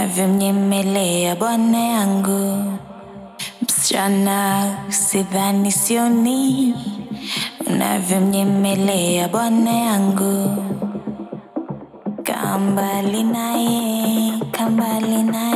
Unavyomnyemelea 0.00 1.36
bwana 1.36 1.78
yangu 1.78 2.64
msichana 3.62 4.68
sidhani 4.88 5.72
sioni 5.72 6.74
unavyomnyemelea 7.66 9.28
bwana 9.28 9.70
yangu 9.72 10.56
kambali 12.22 13.22
naye 13.22 14.32
kambali 14.50 15.22
naye 15.22 15.49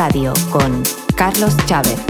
Radio 0.00 0.32
con 0.50 0.82
Carlos 1.14 1.54
Chávez. 1.66 2.09